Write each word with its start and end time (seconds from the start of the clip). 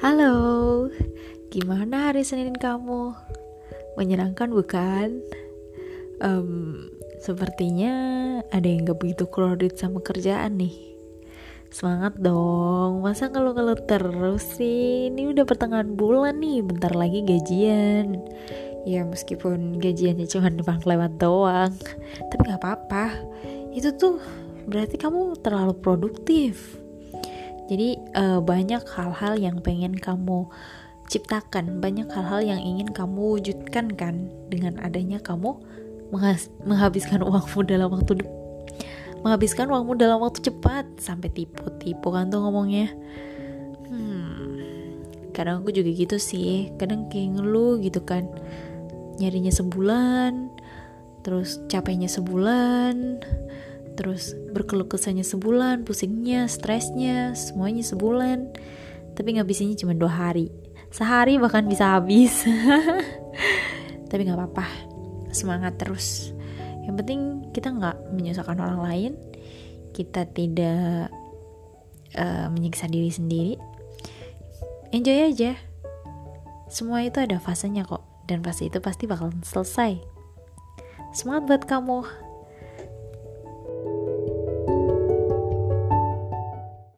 Halo, 0.00 0.88
gimana 1.52 2.08
hari 2.08 2.24
Senin 2.24 2.56
kamu? 2.56 3.12
Menyenangkan 4.00 4.48
bukan? 4.48 5.20
Um, 6.24 6.88
sepertinya 7.20 7.92
ada 8.48 8.64
yang 8.64 8.88
gak 8.88 8.96
begitu 8.96 9.28
crowded 9.28 9.76
sama 9.76 10.00
kerjaan 10.00 10.56
nih. 10.56 10.72
Semangat 11.68 12.16
dong, 12.16 13.04
masa 13.04 13.28
ngeluh-ngeluh 13.28 13.76
terus 13.84 14.56
sih? 14.56 15.12
Ini 15.12 15.36
udah 15.36 15.44
pertengahan 15.44 15.92
bulan 15.92 16.40
nih, 16.40 16.64
bentar 16.64 16.96
lagi 16.96 17.20
gajian. 17.20 18.24
Ya 18.88 19.04
meskipun 19.04 19.84
gajiannya 19.84 20.24
cuma 20.32 20.48
numpang 20.56 20.80
lewat 20.80 21.20
doang, 21.20 21.76
tapi 22.32 22.40
gak 22.48 22.56
apa-apa. 22.64 23.20
Itu 23.76 23.92
tuh 24.00 24.16
berarti 24.64 24.96
kamu 24.96 25.44
terlalu 25.44 25.76
produktif 25.76 26.80
jadi 27.70 28.02
uh, 28.18 28.42
banyak 28.42 28.82
hal-hal 28.82 29.38
yang 29.38 29.62
pengen 29.62 29.94
kamu 29.94 30.50
ciptakan, 31.06 31.78
banyak 31.78 32.10
hal-hal 32.10 32.42
yang 32.42 32.58
ingin 32.58 32.90
kamu 32.90 33.38
wujudkan 33.38 33.94
kan 33.94 34.26
dengan 34.50 34.82
adanya 34.82 35.22
kamu 35.22 35.54
menghabiskan 36.66 37.22
uangmu 37.30 37.62
dalam 37.62 37.94
waktu 37.94 38.26
menghabiskan 39.22 39.70
uangmu 39.70 39.94
dalam 39.94 40.18
waktu 40.18 40.50
cepat 40.50 40.98
sampai 40.98 41.30
tipu-tipu 41.30 42.10
kan 42.10 42.26
tuh 42.26 42.42
ngomongnya. 42.42 42.90
Hmm, 43.86 45.06
kadang 45.30 45.62
aku 45.62 45.70
juga 45.70 45.94
gitu 45.94 46.18
sih, 46.18 46.74
kadang 46.74 47.06
kayak 47.06 47.38
ngeluh 47.38 47.78
gitu 47.78 48.02
kan, 48.02 48.26
nyarinya 49.22 49.54
sebulan, 49.54 50.50
terus 51.22 51.62
capeknya 51.70 52.10
sebulan, 52.10 53.22
terus 54.00 54.32
berkeluh 54.56 54.88
kesahnya 54.88 55.20
sebulan 55.20 55.84
pusingnya 55.84 56.48
stresnya 56.48 57.36
semuanya 57.36 57.84
sebulan. 57.84 58.48
Tapi 59.12 59.36
ngabisinnya 59.36 59.76
cuma 59.76 59.92
dua 59.92 60.08
hari. 60.08 60.48
Sehari 60.88 61.36
bahkan 61.36 61.68
bisa 61.68 62.00
habis. 62.00 62.48
Tapi 64.08 64.20
nggak 64.24 64.40
apa-apa. 64.40 64.64
Semangat 65.36 65.76
terus. 65.76 66.32
Yang 66.88 67.04
penting 67.04 67.20
kita 67.52 67.68
nggak 67.68 68.16
menyusahkan 68.16 68.56
orang 68.56 68.80
lain. 68.80 69.12
Kita 69.92 70.24
tidak 70.32 71.12
uh, 72.16 72.48
menyiksa 72.48 72.88
diri 72.88 73.12
sendiri. 73.12 73.54
Enjoy 74.96 75.28
aja. 75.28 75.60
Semua 76.72 77.04
itu 77.04 77.20
ada 77.20 77.36
fasenya 77.36 77.84
kok. 77.84 78.00
Dan 78.24 78.40
fase 78.40 78.72
itu 78.72 78.80
pasti 78.80 79.04
bakal 79.04 79.28
selesai. 79.44 80.00
Semangat 81.12 81.42
buat 81.44 81.62
kamu 81.68 82.29